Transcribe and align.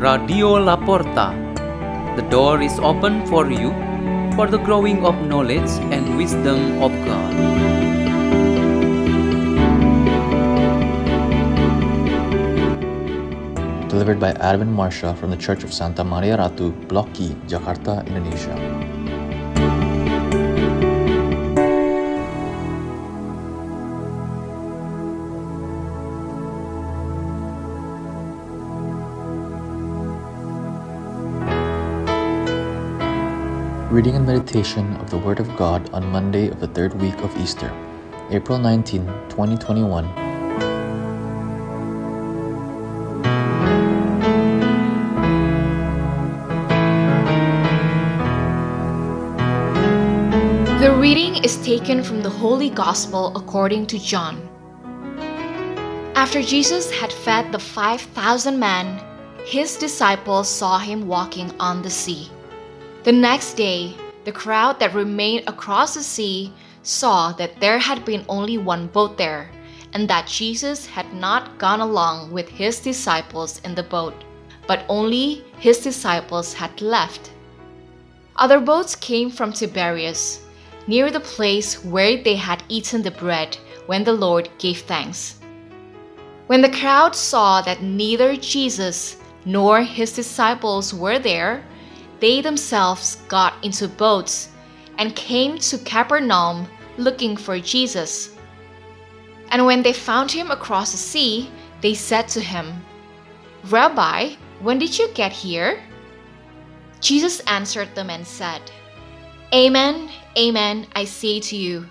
Radio 0.00 0.56
La 0.56 0.76
Porta. 0.76 1.36
The 2.16 2.24
door 2.30 2.62
is 2.62 2.78
open 2.78 3.26
for 3.26 3.50
you 3.52 3.68
for 4.34 4.46
the 4.46 4.56
growing 4.56 5.04
of 5.04 5.14
knowledge 5.28 5.68
and 5.92 6.16
wisdom 6.16 6.80
of 6.80 6.90
God. 7.04 7.34
Delivered 13.90 14.18
by 14.18 14.30
Advent 14.40 14.72
Marsha 14.72 15.14
from 15.18 15.28
the 15.28 15.36
Church 15.36 15.64
of 15.64 15.70
Santa 15.74 16.02
Maria 16.02 16.38
Ratu, 16.38 16.72
Block 16.88 17.20
E, 17.20 17.36
Jakarta, 17.46 18.00
Indonesia. 18.06 18.89
Reading 33.90 34.14
and 34.14 34.24
meditation 34.24 34.94
of 34.98 35.10
the 35.10 35.18
Word 35.18 35.40
of 35.40 35.56
God 35.56 35.90
on 35.92 36.12
Monday 36.12 36.46
of 36.46 36.60
the 36.60 36.68
third 36.68 36.94
week 37.00 37.18
of 37.24 37.36
Easter, 37.36 37.74
April 38.30 38.56
19, 38.56 39.04
2021. 39.28 40.06
The 50.78 50.96
reading 50.96 51.42
is 51.42 51.56
taken 51.64 52.04
from 52.04 52.22
the 52.22 52.30
Holy 52.30 52.70
Gospel 52.70 53.36
according 53.36 53.88
to 53.88 53.98
John. 53.98 54.38
After 56.14 56.40
Jesus 56.40 56.92
had 56.92 57.12
fed 57.12 57.50
the 57.50 57.58
5,000 57.58 58.56
men, 58.56 59.00
his 59.44 59.76
disciples 59.76 60.48
saw 60.48 60.78
him 60.78 61.08
walking 61.08 61.52
on 61.58 61.82
the 61.82 61.90
sea. 61.90 62.30
The 63.02 63.12
next 63.12 63.54
day, 63.54 63.94
the 64.24 64.32
crowd 64.32 64.78
that 64.78 64.94
remained 64.94 65.48
across 65.48 65.94
the 65.94 66.02
sea 66.02 66.52
saw 66.82 67.32
that 67.32 67.58
there 67.58 67.78
had 67.78 68.04
been 68.04 68.26
only 68.28 68.58
one 68.58 68.88
boat 68.88 69.16
there, 69.16 69.50
and 69.94 70.06
that 70.08 70.26
Jesus 70.26 70.84
had 70.84 71.14
not 71.14 71.58
gone 71.58 71.80
along 71.80 72.30
with 72.30 72.46
his 72.46 72.78
disciples 72.78 73.58
in 73.64 73.74
the 73.74 73.82
boat, 73.82 74.12
but 74.66 74.84
only 74.90 75.42
his 75.58 75.78
disciples 75.78 76.52
had 76.52 76.82
left. 76.82 77.32
Other 78.36 78.60
boats 78.60 78.94
came 78.94 79.30
from 79.30 79.54
Tiberias, 79.54 80.40
near 80.86 81.10
the 81.10 81.20
place 81.20 81.82
where 81.82 82.22
they 82.22 82.36
had 82.36 82.62
eaten 82.68 83.00
the 83.00 83.10
bread 83.12 83.56
when 83.86 84.04
the 84.04 84.12
Lord 84.12 84.50
gave 84.58 84.80
thanks. 84.82 85.40
When 86.48 86.60
the 86.60 86.68
crowd 86.68 87.16
saw 87.16 87.62
that 87.62 87.82
neither 87.82 88.36
Jesus 88.36 89.16
nor 89.46 89.80
his 89.80 90.12
disciples 90.12 90.92
were 90.92 91.18
there, 91.18 91.64
they 92.20 92.40
themselves 92.40 93.16
got 93.28 93.54
into 93.64 93.88
boats 93.88 94.50
and 94.98 95.16
came 95.16 95.58
to 95.58 95.78
Capernaum 95.78 96.66
looking 96.98 97.36
for 97.36 97.58
Jesus. 97.58 98.36
And 99.50 99.66
when 99.66 99.82
they 99.82 99.92
found 99.92 100.30
him 100.30 100.50
across 100.50 100.92
the 100.92 100.98
sea, 100.98 101.50
they 101.80 101.94
said 101.94 102.28
to 102.28 102.40
him, 102.40 102.84
Rabbi, 103.64 104.34
when 104.60 104.78
did 104.78 104.98
you 104.98 105.08
get 105.14 105.32
here? 105.32 105.82
Jesus 107.00 107.40
answered 107.40 107.94
them 107.94 108.10
and 108.10 108.26
said, 108.26 108.60
Amen, 109.54 110.10
amen, 110.38 110.86
I 110.94 111.04
say 111.04 111.40
to 111.40 111.56
you, 111.56 111.86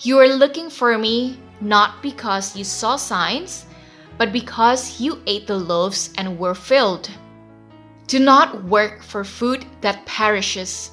you 0.00 0.18
are 0.18 0.28
looking 0.28 0.68
for 0.68 0.96
me 0.98 1.38
not 1.60 2.02
because 2.02 2.56
you 2.56 2.64
saw 2.64 2.96
signs, 2.96 3.66
but 4.18 4.32
because 4.32 5.00
you 5.00 5.22
ate 5.26 5.46
the 5.46 5.56
loaves 5.56 6.12
and 6.18 6.38
were 6.38 6.54
filled. 6.54 7.10
Do 8.06 8.18
not 8.18 8.64
work 8.64 9.02
for 9.02 9.24
food 9.24 9.64
that 9.80 10.04
perishes, 10.06 10.92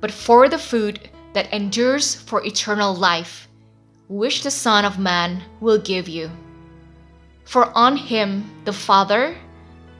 but 0.00 0.10
for 0.10 0.48
the 0.48 0.58
food 0.58 1.10
that 1.32 1.52
endures 1.52 2.14
for 2.14 2.44
eternal 2.44 2.94
life, 2.94 3.48
which 4.08 4.42
the 4.42 4.50
Son 4.50 4.84
of 4.84 4.98
Man 4.98 5.42
will 5.60 5.78
give 5.78 6.08
you. 6.08 6.30
For 7.44 7.76
on 7.76 7.96
him 7.96 8.50
the 8.64 8.72
Father, 8.72 9.36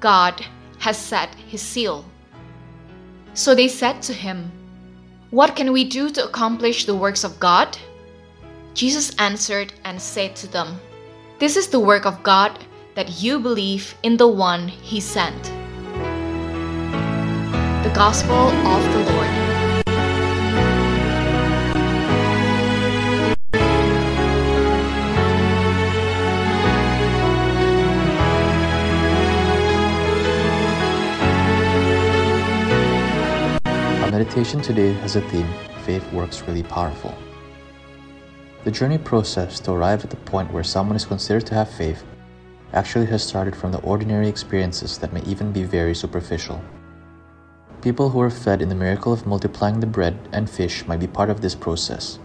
God, 0.01 0.45
has 0.79 0.97
set 0.97 1.35
his 1.35 1.63
seal. 1.63 2.05
So 3.35 3.55
they 3.55 3.69
said 3.69 4.03
to 4.03 4.13
him, 4.13 4.51
What 5.31 5.57
can 5.57 5.73
we 5.73 5.85
do 5.85 6.11
to 6.11 6.25
accomplish 6.25 6.85
the 6.85 6.95
works 6.95 7.25
of 7.25 7.41
God? 7.41 7.77
Jesus 8.75 9.15
answered 9.19 9.73
and 9.85 10.01
said 10.01 10.37
to 10.37 10.47
them, 10.47 10.81
This 11.39 11.57
is 11.57 11.69
the 11.69 11.81
work 11.81 12.07
of 12.07 12.23
God, 12.23 12.59
that 12.95 13.23
you 13.23 13.39
believe 13.39 13.95
in 14.03 14.17
the 14.17 14.29
one 14.29 14.69
he 14.69 15.01
sent. 15.01 15.62
The 17.83 17.91
Gospel 17.91 18.33
of 18.37 18.85
the 18.93 19.13
Lord. 19.13 19.27
Our 34.01 34.11
meditation 34.13 34.61
today 34.63 34.93
has 34.93 35.17
a 35.17 35.21
theme 35.23 35.49
Faith 35.85 36.13
Works 36.13 36.43
Really 36.43 36.63
Powerful. 36.63 37.13
The 38.63 38.71
journey 38.71 38.99
process 38.99 39.59
to 39.59 39.73
arrive 39.73 40.05
at 40.05 40.11
the 40.11 40.17
point 40.17 40.53
where 40.53 40.63
someone 40.63 40.95
is 40.95 41.05
considered 41.05 41.47
to 41.47 41.55
have 41.57 41.69
faith 41.69 42.05
actually 42.75 43.07
has 43.07 43.25
started 43.25 43.57
from 43.57 43.73
the 43.73 43.81
ordinary 43.81 44.29
experiences 44.29 44.99
that 44.99 45.13
may 45.13 45.23
even 45.23 45.51
be 45.51 45.65
very 45.65 45.97
superficial. 45.97 46.63
People 47.83 48.11
who 48.11 48.21
are 48.21 48.31
fed 48.31 48.63
in 48.63 48.69
the 48.69 48.77
miracle 48.77 49.13
of 49.13 49.27
multiplying 49.27 49.81
the 49.81 49.89
bread 49.89 50.17
and 50.31 50.49
fish 50.49 50.87
might 50.87 51.01
be 51.01 51.09
part 51.09 51.31
of 51.31 51.41
this 51.41 51.57
process. 51.57 52.21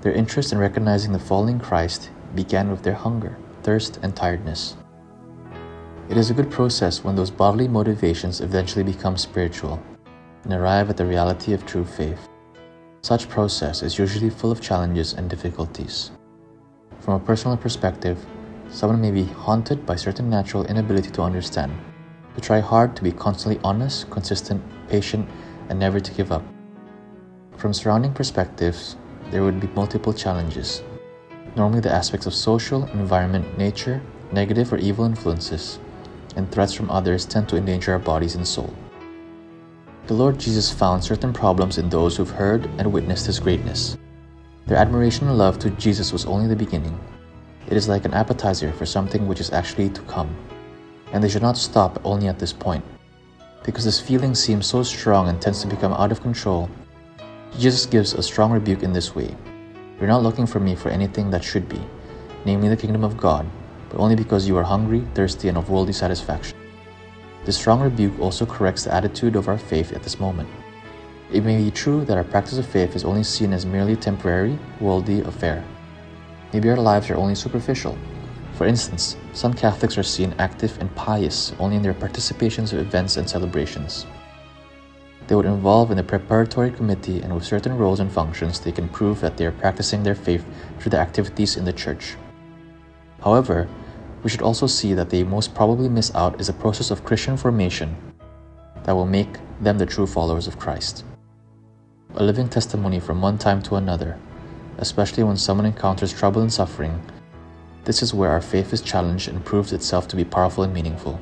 Their 0.00 0.14
interest 0.14 0.50
in 0.50 0.56
recognizing 0.56 1.12
the 1.12 1.18
falling 1.18 1.60
Christ 1.60 2.08
began 2.34 2.70
with 2.70 2.82
their 2.82 2.94
hunger, 2.94 3.36
thirst, 3.62 3.98
and 4.02 4.16
tiredness. 4.16 4.76
It 6.08 6.16
is 6.16 6.30
a 6.30 6.34
good 6.34 6.50
process 6.50 7.04
when 7.04 7.16
those 7.16 7.30
bodily 7.30 7.68
motivations 7.68 8.40
eventually 8.40 8.82
become 8.82 9.18
spiritual 9.18 9.78
and 10.44 10.54
arrive 10.54 10.88
at 10.88 10.96
the 10.96 11.04
reality 11.04 11.52
of 11.52 11.66
true 11.66 11.84
faith. 11.84 12.26
Such 13.02 13.28
process 13.28 13.82
is 13.82 13.98
usually 13.98 14.30
full 14.30 14.50
of 14.50 14.62
challenges 14.62 15.12
and 15.12 15.28
difficulties. 15.28 16.12
From 17.00 17.20
a 17.20 17.24
personal 17.26 17.58
perspective, 17.58 18.24
someone 18.70 19.02
may 19.02 19.10
be 19.10 19.24
haunted 19.24 19.84
by 19.84 19.96
certain 19.96 20.30
natural 20.30 20.64
inability 20.64 21.10
to 21.10 21.22
understand, 21.22 21.76
to 22.34 22.40
try 22.40 22.60
hard 22.60 22.96
to 22.96 23.02
be 23.02 23.12
constantly 23.12 23.60
honest, 23.62 24.08
consistent, 24.08 24.62
patient, 24.88 25.28
and 25.68 25.78
never 25.78 26.00
to 26.00 26.12
give 26.12 26.32
up. 26.32 26.42
From 27.56 27.74
surrounding 27.74 28.12
perspectives, 28.12 28.96
there 29.30 29.42
would 29.42 29.60
be 29.60 29.66
multiple 29.68 30.12
challenges. 30.12 30.82
Normally, 31.56 31.80
the 31.80 31.92
aspects 31.92 32.26
of 32.26 32.34
social, 32.34 32.84
environment, 32.92 33.58
nature, 33.58 34.00
negative 34.32 34.72
or 34.72 34.78
evil 34.78 35.04
influences, 35.04 35.78
and 36.36 36.50
threats 36.50 36.72
from 36.72 36.90
others 36.90 37.26
tend 37.26 37.48
to 37.48 37.56
endanger 37.56 37.92
our 37.92 37.98
bodies 37.98 38.34
and 38.34 38.46
soul. 38.46 38.72
The 40.06 40.14
Lord 40.14 40.38
Jesus 40.38 40.70
found 40.70 41.04
certain 41.04 41.32
problems 41.32 41.76
in 41.76 41.88
those 41.88 42.16
who've 42.16 42.30
heard 42.30 42.66
and 42.78 42.92
witnessed 42.92 43.26
His 43.26 43.40
greatness. 43.40 43.98
Their 44.66 44.78
admiration 44.78 45.28
and 45.28 45.36
love 45.36 45.58
to 45.60 45.70
Jesus 45.70 46.12
was 46.12 46.26
only 46.26 46.46
the 46.46 46.56
beginning. 46.56 46.98
It 47.66 47.76
is 47.76 47.88
like 47.88 48.04
an 48.04 48.14
appetizer 48.14 48.72
for 48.72 48.86
something 48.86 49.26
which 49.26 49.40
is 49.40 49.52
actually 49.52 49.90
to 49.90 50.00
come. 50.02 50.34
And 51.12 51.22
they 51.22 51.28
should 51.28 51.42
not 51.42 51.58
stop 51.58 52.00
only 52.04 52.28
at 52.28 52.38
this 52.38 52.52
point. 52.52 52.84
Because 53.64 53.84
this 53.84 54.00
feeling 54.00 54.34
seems 54.34 54.66
so 54.66 54.82
strong 54.82 55.28
and 55.28 55.40
tends 55.40 55.60
to 55.62 55.68
become 55.68 55.92
out 55.92 56.12
of 56.12 56.20
control, 56.20 56.70
Jesus 57.58 57.86
gives 57.86 58.14
a 58.14 58.22
strong 58.22 58.52
rebuke 58.52 58.82
in 58.82 58.92
this 58.92 59.14
way 59.14 59.34
You're 59.98 60.08
not 60.08 60.22
looking 60.22 60.46
for 60.46 60.60
me 60.60 60.74
for 60.74 60.90
anything 60.90 61.30
that 61.30 61.44
should 61.44 61.68
be, 61.68 61.80
namely 62.44 62.68
the 62.68 62.76
kingdom 62.76 63.04
of 63.04 63.16
God, 63.16 63.46
but 63.90 63.98
only 63.98 64.14
because 64.14 64.46
you 64.46 64.56
are 64.56 64.62
hungry, 64.62 65.02
thirsty, 65.14 65.48
and 65.48 65.58
of 65.58 65.70
worldly 65.70 65.92
satisfaction. 65.92 66.56
This 67.44 67.56
strong 67.56 67.80
rebuke 67.80 68.18
also 68.20 68.46
corrects 68.46 68.84
the 68.84 68.94
attitude 68.94 69.34
of 69.34 69.48
our 69.48 69.58
faith 69.58 69.92
at 69.92 70.02
this 70.02 70.20
moment. 70.20 70.48
It 71.32 71.44
may 71.44 71.62
be 71.62 71.70
true 71.70 72.04
that 72.04 72.16
our 72.16 72.24
practice 72.24 72.58
of 72.58 72.66
faith 72.66 72.96
is 72.96 73.04
only 73.04 73.24
seen 73.24 73.52
as 73.52 73.66
merely 73.66 73.96
temporary, 73.96 74.58
worldly 74.80 75.20
affair. 75.20 75.64
Maybe 76.52 76.70
our 76.70 76.76
lives 76.76 77.10
are 77.10 77.16
only 77.16 77.34
superficial. 77.34 77.98
For 78.58 78.66
instance, 78.66 79.16
some 79.34 79.54
Catholics 79.54 79.96
are 79.98 80.02
seen 80.02 80.34
active 80.40 80.76
and 80.80 80.92
pious 80.96 81.52
only 81.60 81.76
in 81.76 81.82
their 81.82 81.94
participations 81.94 82.72
of 82.72 82.80
events 82.80 83.16
and 83.16 83.30
celebrations. 83.30 84.04
They 85.28 85.36
would 85.36 85.46
involve 85.46 85.92
in 85.92 85.96
the 85.96 86.02
preparatory 86.02 86.72
committee 86.72 87.22
and 87.22 87.32
with 87.32 87.44
certain 87.44 87.78
roles 87.78 88.00
and 88.00 88.10
functions 88.10 88.58
they 88.58 88.72
can 88.72 88.88
prove 88.88 89.20
that 89.20 89.36
they 89.36 89.46
are 89.46 89.52
practicing 89.52 90.02
their 90.02 90.16
faith 90.16 90.44
through 90.80 90.90
the 90.90 90.98
activities 90.98 91.56
in 91.56 91.64
the 91.64 91.72
church. 91.72 92.16
However, 93.22 93.68
we 94.24 94.30
should 94.30 94.42
also 94.42 94.66
see 94.66 94.92
that 94.92 95.10
they 95.10 95.22
most 95.22 95.54
probably 95.54 95.88
miss 95.88 96.12
out 96.16 96.40
is 96.40 96.48
a 96.48 96.52
process 96.52 96.90
of 96.90 97.04
Christian 97.04 97.36
formation 97.36 97.94
that 98.82 98.96
will 98.96 99.06
make 99.06 99.38
them 99.60 99.78
the 99.78 99.86
true 99.86 100.08
followers 100.08 100.48
of 100.48 100.58
Christ. 100.58 101.04
A 102.16 102.24
living 102.24 102.48
testimony 102.48 102.98
from 102.98 103.22
one 103.22 103.38
time 103.38 103.62
to 103.62 103.76
another, 103.76 104.18
especially 104.78 105.22
when 105.22 105.36
someone 105.36 105.66
encounters 105.66 106.12
trouble 106.12 106.42
and 106.42 106.52
suffering, 106.52 107.00
this 107.88 108.02
is 108.02 108.12
where 108.12 108.28
our 108.28 108.42
faith 108.42 108.74
is 108.74 108.82
challenged 108.82 109.28
and 109.28 109.42
proves 109.46 109.72
itself 109.72 110.06
to 110.06 110.14
be 110.14 110.22
powerful 110.22 110.62
and 110.62 110.74
meaningful. 110.74 111.18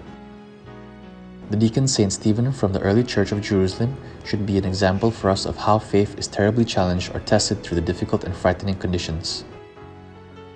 The 1.49 1.57
deacon 1.57 1.87
Saint 1.87 2.13
Stephen 2.13 2.51
from 2.51 2.73
the 2.73 2.81
early 2.81 3.05
church 3.05 3.31
of 3.31 3.41
Jerusalem 3.41 3.97
should 4.25 4.45
be 4.45 4.59
an 4.59 4.65
example 4.65 5.13
for 5.13 5.31
us 5.31 5.47
of 5.47 5.57
how 5.57 5.79
faith 5.79 6.19
is 6.19 6.27
terribly 6.27 6.65
challenged 6.65 7.15
or 7.15 7.21
tested 7.21 7.63
through 7.63 7.77
the 7.77 7.87
difficult 7.87 8.25
and 8.25 8.35
frightening 8.35 8.75
conditions. 8.75 9.45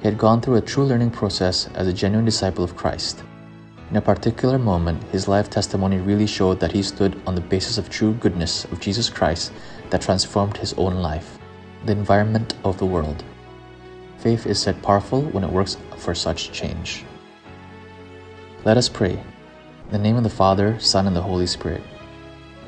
He 0.01 0.09
had 0.09 0.19
gone 0.19 0.41
through 0.41 0.57
a 0.57 0.61
true 0.61 0.83
learning 0.83 1.13
process 1.13 1.69
as 1.77 1.87
a 1.87 1.93
genuine 1.93 2.25
disciple 2.25 2.65
of 2.65 2.75
Christ. 2.75 3.23
In 3.89 3.97
a 3.97 4.01
particular 4.01 4.59
moment, 4.59 5.05
his 5.13 5.29
life 5.29 5.49
testimony 5.49 5.99
really 5.99 6.27
showed 6.27 6.59
that 6.59 6.73
he 6.73 6.83
stood 6.83 7.23
on 7.25 7.37
the 7.37 7.41
basis 7.41 7.79
of 7.79 7.89
true 7.89 8.15
goodness 8.15 8.65
of 8.65 8.81
Jesus 8.81 9.09
Christ 9.09 9.53
that 9.91 10.03
transformed 10.03 10.57
his 10.57 10.73
own 10.73 10.97
life, 10.97 11.39
the 11.85 11.93
environment 11.93 12.55
of 12.65 12.79
the 12.79 12.87
world. 12.87 13.23
Faith 14.21 14.45
is 14.47 14.61
said 14.61 14.83
powerful 14.83 15.23
when 15.23 15.43
it 15.43 15.51
works 15.51 15.79
for 16.01 16.15
such 16.15 16.53
change. 16.53 17.05
Let 18.65 18.77
us 18.77 18.89
pray. 18.89 19.13
In 19.13 19.93
the 19.93 19.99
name 19.99 20.17
of 20.17 20.23
the 20.23 20.31
Father, 20.31 20.79
Son, 20.79 21.07
and 21.07 21.15
the 21.15 21.23
Holy 21.23 21.47
Spirit. 21.47 21.83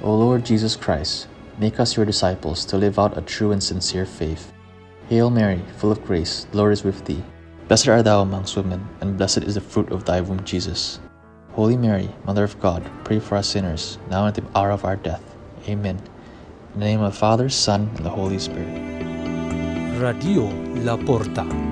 O 0.03 0.15
Lord 0.15 0.45
Jesus 0.45 0.77
Christ, 0.77 1.29
make 1.59 1.79
us 1.79 1.97
your 1.97 2.07
disciples 2.07 2.65
to 2.67 2.77
live 2.77 2.99
out 2.99 3.17
a 3.17 3.23
true 3.23 3.53
and 3.53 3.63
sincere 3.63 4.07
faith. 4.07 4.53
Hail 5.09 5.31
Mary, 5.31 5.63
full 5.77 5.93
of 5.93 6.05
grace, 6.05 6.47
the 6.51 6.57
Lord 6.57 6.73
is 6.73 6.85
with 6.85 7.05
thee. 7.05 7.23
Blessed 7.69 7.89
art 7.89 8.05
thou 8.05 8.23
amongst 8.23 8.57
women, 8.57 8.87
and 9.01 9.17
blessed 9.17 9.45
is 9.45 9.55
the 9.55 9.61
fruit 9.61 9.91
of 9.93 10.05
thy 10.05 10.21
womb, 10.21 10.45
Jesus. 10.45 11.01
Holy 11.53 11.77
Mary, 11.77 12.09
Mother 12.25 12.45
of 12.45 12.59
God, 12.61 12.89
pray 13.05 13.19
for 13.19 13.37
us 13.37 13.49
sinners, 13.49 13.99
now 14.11 14.27
and 14.27 14.37
at 14.37 14.43
the 14.43 14.59
hour 14.59 14.71
of 14.71 14.85
our 14.85 14.97
death. 14.97 15.23
Amen. 15.69 16.01
In 16.75 16.81
the 16.81 16.87
name 16.87 17.01
of 17.01 17.13
the 17.13 17.19
Father, 17.19 17.49
Son, 17.49 17.91
and 17.95 18.05
the 18.05 18.11
Holy 18.11 18.39
Spirit. 18.39 18.93
Radio 20.01 20.49
La 20.83 20.97
Porta. 20.97 21.72